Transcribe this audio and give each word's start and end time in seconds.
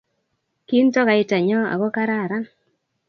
kinto 0.67 0.99
kaitanyo 1.07 1.59
ako 1.73 1.87
kararan 1.95 2.43